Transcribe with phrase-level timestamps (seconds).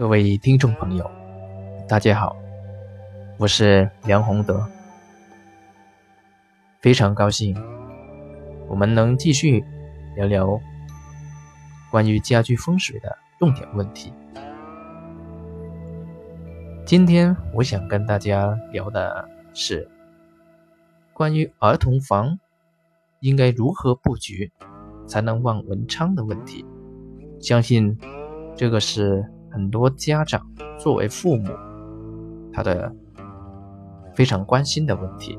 [0.00, 1.10] 各位听众朋友，
[1.86, 2.34] 大家好，
[3.36, 4.66] 我是梁宏德，
[6.80, 7.54] 非常高兴
[8.66, 9.62] 我们能继续
[10.16, 10.58] 聊聊
[11.90, 14.10] 关于家居风水的重点问题。
[16.86, 19.86] 今天我想跟大家聊的是
[21.12, 22.38] 关于儿童房
[23.18, 24.50] 应该如何布局
[25.06, 26.64] 才能望文昌的问题。
[27.38, 27.98] 相信
[28.56, 29.30] 这个是。
[29.50, 30.40] 很多家长
[30.78, 31.50] 作为父母，
[32.52, 32.92] 他的
[34.14, 35.38] 非常关心的问题。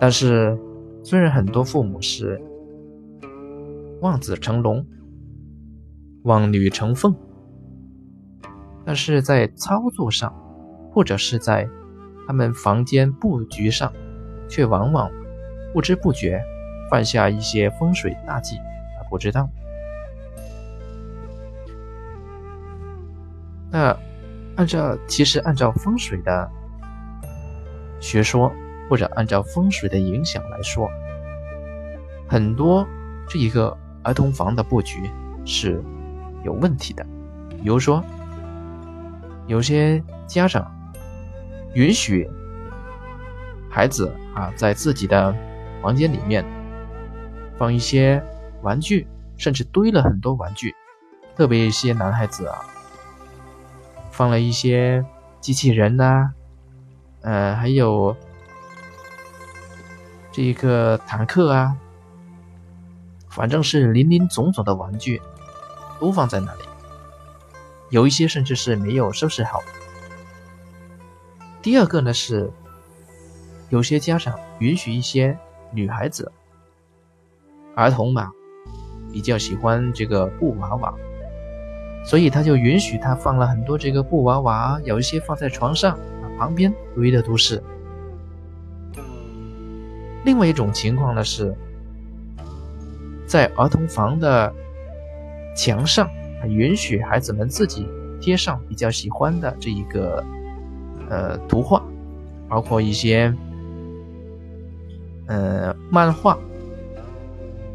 [0.00, 0.58] 但是，
[1.02, 2.40] 虽然很多父母是
[4.00, 4.84] 望子成龙、
[6.22, 7.14] 望女成凤，
[8.84, 10.32] 但是在操作上，
[10.92, 11.68] 或者是在
[12.26, 13.92] 他们房间布局上，
[14.48, 15.10] 却往往
[15.72, 16.40] 不知不觉
[16.90, 19.48] 犯下一些风水大忌，他不知道。
[23.70, 23.96] 那
[24.56, 26.50] 按照其实按照风水的
[28.00, 28.50] 学说，
[28.88, 30.90] 或者按照风水的影响来说，
[32.26, 32.86] 很多
[33.28, 35.10] 这一个儿童房的布局
[35.44, 35.82] 是
[36.44, 37.04] 有问题的。
[37.62, 38.02] 比如说，
[39.46, 40.70] 有些家长
[41.74, 42.28] 允许
[43.68, 45.34] 孩子啊在自己的
[45.82, 46.44] 房间里面
[47.58, 48.22] 放一些
[48.62, 50.74] 玩具，甚至堆了很多玩具，
[51.36, 52.64] 特别一些男孩子啊。
[54.18, 55.04] 放了一些
[55.40, 56.32] 机器人呐，
[57.20, 58.16] 呃，还有
[60.32, 61.76] 这个坦克啊，
[63.28, 65.22] 反正是林林总总的玩具
[66.00, 66.62] 都放在那里，
[67.90, 69.62] 有一些甚至是没有收拾好。
[71.62, 72.50] 第二个呢是，
[73.68, 75.38] 有些家长允许一些
[75.70, 76.32] 女孩子、
[77.76, 78.32] 儿童嘛，
[79.12, 80.92] 比较喜欢这个布娃娃。
[82.08, 87.62] 所以他就允许他放了很多这个布娃娃，有一些放在床上啊，旁边堆的都是。
[90.24, 91.54] 另外一种情况呢是，
[93.26, 94.50] 在儿童房的
[95.54, 96.08] 墙上，
[96.48, 97.86] 允许孩子们自己
[98.18, 100.24] 贴上比较喜欢的这一个
[101.10, 101.84] 呃图画，
[102.48, 103.30] 包括一些
[105.26, 106.38] 呃漫画，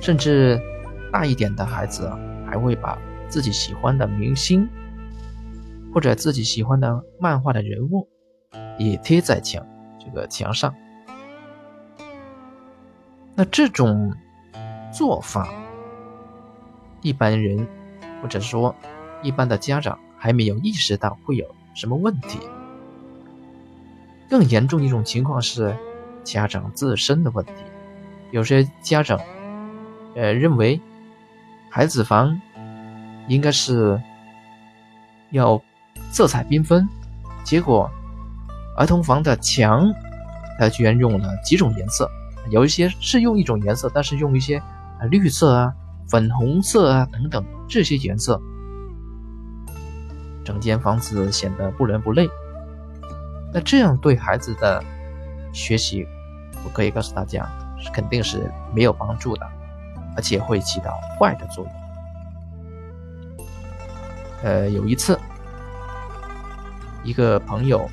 [0.00, 0.58] 甚至
[1.12, 2.10] 大一点的孩子
[2.46, 2.98] 还会把。
[3.28, 4.68] 自己喜欢的明星，
[5.92, 8.08] 或者自己喜欢的漫画的人物，
[8.78, 9.66] 也贴在墙
[9.98, 10.74] 这个墙上。
[13.34, 14.14] 那这种
[14.92, 15.48] 做法，
[17.02, 17.66] 一般人
[18.22, 18.74] 或者说
[19.22, 22.38] 一般的家长还没有意识到会有什么问题。
[24.30, 25.76] 更严重一种情况是
[26.22, 27.52] 家长自身的问题。
[28.30, 29.20] 有些家长，
[30.14, 30.80] 呃，认为
[31.70, 32.40] 孩子房。
[33.28, 34.00] 应该是
[35.30, 35.60] 要
[36.10, 36.88] 色彩缤纷，
[37.44, 37.90] 结果
[38.76, 39.92] 儿童房的墙，
[40.58, 42.08] 它居然用了几种颜色，
[42.50, 44.62] 有一些是用一种颜色，但是用一些
[45.10, 45.72] 绿色啊、
[46.08, 48.40] 粉红色啊等等这些颜色，
[50.44, 52.28] 整间房子显得不伦不类。
[53.52, 54.82] 那这样对孩子的
[55.52, 56.06] 学习，
[56.64, 57.48] 我可以告诉大家，
[57.92, 59.46] 肯定是没有帮助的，
[60.16, 61.72] 而且会起到坏的作用。
[64.44, 65.18] 呃，有一次，
[67.02, 67.88] 一个朋友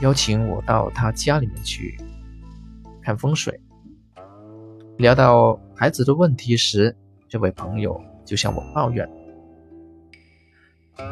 [0.00, 1.98] 邀请我到他家里面去
[3.02, 3.60] 看风水。
[4.96, 6.96] 聊到孩子的问题时，
[7.28, 9.06] 这位朋友就向我抱怨，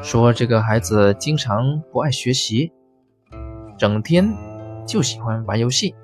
[0.03, 2.73] 说这个孩子经常不爱学习，
[3.77, 4.27] 整天
[4.87, 5.95] 就喜欢玩游戏、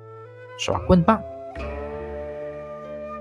[0.59, 1.19] 耍棍棒。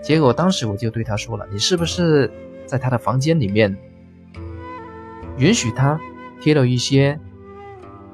[0.02, 2.30] 结果当时我就对他说了：“你是不是
[2.66, 3.74] 在他的房间里面？”
[5.40, 5.98] 允许他
[6.38, 7.18] 贴了一些，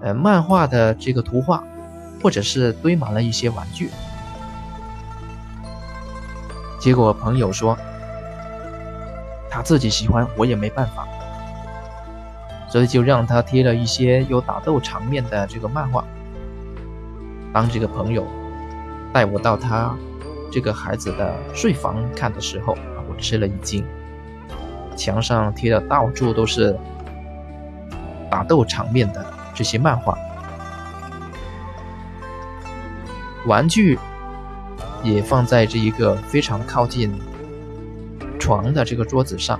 [0.00, 1.60] 呃，漫画的这个图画，
[2.22, 3.90] 或者是堆满了一些玩具。
[6.78, 7.76] 结果朋友说，
[9.50, 11.04] 他自己喜欢，我也没办法，
[12.68, 16.04] 所以就让他贴了一些有打斗场面的这个漫画。
[17.52, 18.24] 当这个朋友
[19.12, 19.92] 带我到他
[20.52, 22.76] 这个孩子的睡房看的时候，
[23.08, 23.84] 我吃了一惊，
[24.96, 26.78] 墙上贴的到处都是。
[28.36, 29.24] 打斗场面的
[29.54, 30.14] 这些漫画，
[33.46, 33.98] 玩具
[35.02, 37.18] 也放在这一个非常靠近
[38.38, 39.58] 床的这个桌子上。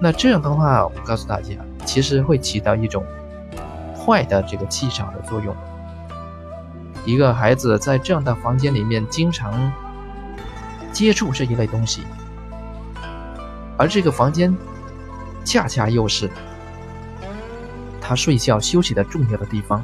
[0.00, 3.04] 那这样的话，我告诉大家，其实会起到一种
[3.96, 5.54] 坏的这个气场的作用。
[7.04, 9.72] 一个孩子在这样的房间里面经常
[10.92, 12.02] 接触这一类东西，
[13.78, 14.52] 而这个房间
[15.44, 16.28] 恰恰又是
[18.12, 19.82] 他睡觉休息的重要的地方。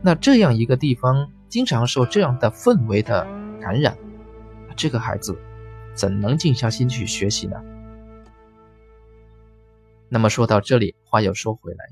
[0.00, 3.26] 那这样一个地方，经常受这样的氛围的
[3.60, 3.98] 感染，
[4.74, 5.38] 这个孩子
[5.94, 7.62] 怎能静下心去学习呢？
[10.08, 11.90] 那么说到这里，话又说回来，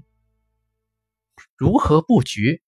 [1.59, 2.63] 如何布局？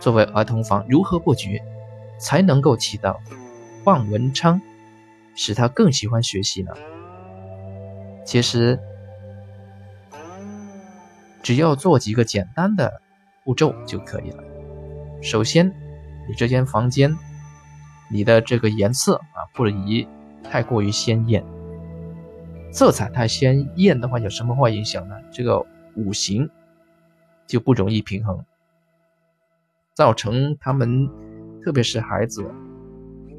[0.00, 1.62] 作为儿童房，如何布局
[2.18, 3.20] 才能够起到
[3.84, 4.60] 望文昌，
[5.36, 6.72] 使他更喜欢学习呢？
[8.26, 8.76] 其实，
[11.48, 13.00] 只要做几个简单的
[13.42, 14.44] 步骤就可以了。
[15.22, 15.66] 首先，
[16.28, 17.16] 你这间房间，
[18.10, 20.06] 你的这个颜色啊，不宜
[20.44, 21.42] 太过于鲜艳。
[22.70, 25.14] 色彩太鲜艳的话，有什么坏影响呢？
[25.32, 25.64] 这个
[25.96, 26.50] 五行
[27.46, 28.44] 就不容易平衡。
[29.94, 31.08] 造成他们，
[31.64, 32.44] 特别是孩子，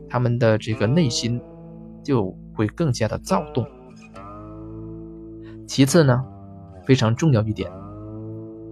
[0.09, 1.39] 他们的这个内心
[2.03, 3.67] 就会更加的躁动。
[5.67, 6.25] 其次呢，
[6.87, 7.71] 非常重要一点，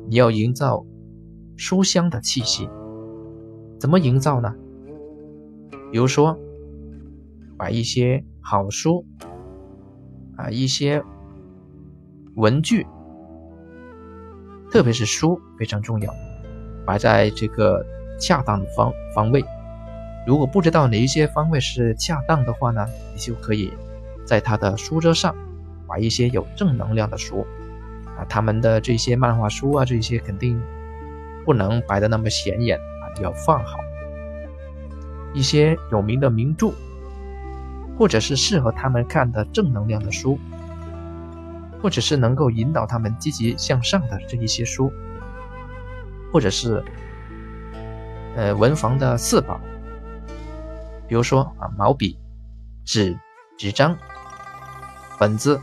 [0.10, 0.86] 你要营造
[1.56, 2.70] 书香的气息。
[3.80, 4.56] 怎么营造呢？
[5.92, 6.38] 比如说，
[7.58, 9.06] 把一些好书
[10.36, 11.04] 啊，一些
[12.36, 12.86] 文具，
[14.72, 16.14] 特别是书非常重要。
[16.86, 17.86] 摆在这个
[18.20, 19.44] 恰当的方方位，
[20.26, 23.72] 如果不知道哪一些方位是恰当的话呢，你就可以
[24.26, 25.36] 在他的书桌上
[25.88, 27.46] 摆一些有正能量的书
[28.18, 30.62] 啊，他们的这些漫画书啊，这些肯定
[31.46, 33.78] 不能摆的那么显眼啊，要放好
[35.34, 36.74] 一些有名的名著，
[37.98, 40.40] 或者是适合他们看的正能量的书，
[41.82, 44.92] 或者是能够引导他们积极向上的这一些书。
[46.30, 46.84] 或者是，
[48.36, 49.60] 呃，文房的四宝，
[51.08, 52.20] 比如说啊，毛笔、
[52.84, 53.18] 纸、
[53.58, 53.98] 纸张、
[55.18, 55.60] 本子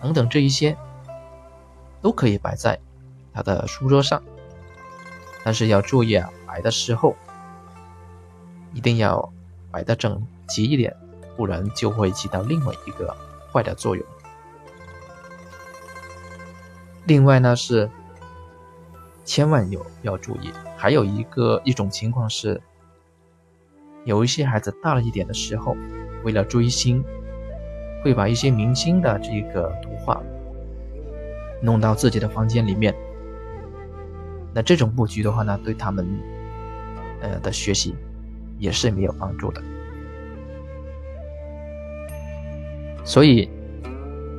[0.00, 0.76] 等等这一些，
[2.06, 2.78] 都可以摆在
[3.34, 4.22] 他的书桌上。
[5.42, 7.16] 但是要注意啊，摆的时候
[8.72, 9.32] 一定要
[9.72, 10.94] 摆的整齐一点，
[11.36, 13.12] 不然就会起到另外一个
[13.52, 14.06] 坏的作用。
[17.06, 17.90] 另外呢是。
[19.24, 22.62] 千万有要注意，还有一个一种情况是，
[24.04, 25.76] 有一些孩子大了一点的时候，
[26.22, 27.04] 为了追星，
[28.04, 30.22] 会把一些明星的这个图画
[31.60, 32.94] 弄到自己的房间里面。
[34.54, 36.06] 那这种布局的话呢，对他们
[37.20, 37.94] 呃的学习
[38.58, 39.62] 也是没有帮助的。
[43.04, 43.48] 所以，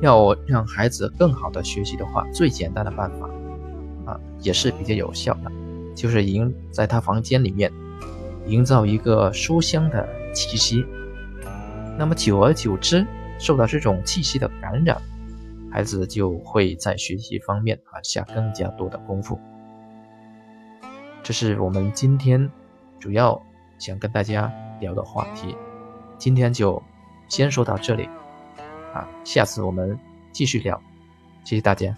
[0.02, 3.28] 要让孩子更好的学习的话，最简单的办法。
[4.04, 5.52] 啊，也是比较有效的，
[5.94, 7.70] 就是营在他房间里面
[8.46, 10.82] 营造一个书香的气息。
[11.98, 13.06] 那么久而久之，
[13.38, 14.96] 受到这种气息的感染，
[15.70, 19.38] 孩子就会在学习方面啊下更加多的功夫。
[21.22, 22.50] 这是我们今天
[22.98, 23.40] 主要
[23.78, 25.54] 想跟大家聊的话题。
[26.16, 26.82] 今天就
[27.28, 28.08] 先说到这里，
[28.92, 29.98] 啊，下次我们
[30.32, 30.80] 继续聊。
[31.44, 31.94] 谢谢大家。